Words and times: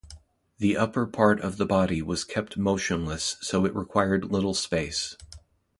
The 0.57 0.77
upper 0.77 1.05
part 1.05 1.39
of 1.41 1.57
the 1.57 1.65
body 1.67 2.01
was 2.01 2.23
kept 2.23 2.57
motionless 2.57 3.37
so 3.41 3.65
it 3.65 3.75
required 3.75 4.25
little 4.31 4.55
space. 4.55 5.15